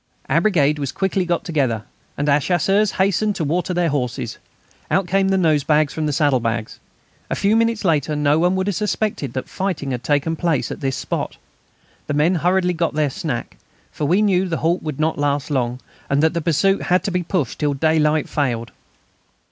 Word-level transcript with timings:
Our 0.27 0.41
brigade 0.41 0.79
was 0.79 0.91
quickly 0.91 1.25
got 1.25 1.43
together, 1.43 1.83
and 2.17 2.27
our 2.27 2.39
Chasseurs 2.39 2.93
hastened 2.93 3.35
to 3.35 3.43
water 3.43 3.71
their 3.71 3.89
horses. 3.89 4.39
Out 4.89 5.05
came 5.05 5.27
the 5.29 5.37
nosebags 5.37 5.93
from 5.93 6.07
the 6.07 6.11
saddlebags. 6.11 6.79
A 7.29 7.35
few 7.35 7.55
minutes 7.55 7.85
later 7.85 8.15
no 8.15 8.39
one 8.39 8.55
would 8.55 8.65
have 8.65 8.75
suspected 8.75 9.33
that 9.33 9.47
fighting 9.47 9.91
had 9.91 10.03
taken 10.03 10.35
place 10.35 10.71
at 10.71 10.79
this 10.81 10.95
spot. 10.95 11.37
The 12.07 12.15
men 12.15 12.33
hurriedly 12.41 12.73
got 12.73 12.95
their 12.95 13.11
snack, 13.11 13.57
for 13.91 14.05
we 14.05 14.23
knew 14.23 14.47
the 14.49 14.57
halt 14.65 14.81
would 14.81 14.99
not 14.99 15.19
last 15.19 15.51
long, 15.51 15.79
and 16.09 16.23
that 16.23 16.33
the 16.33 16.41
pursuit 16.41 16.81
had 16.81 17.03
to 17.03 17.11
be 17.11 17.21
pushed 17.21 17.59
till 17.59 17.75
daylight 17.75 18.27
failed. 18.27 18.71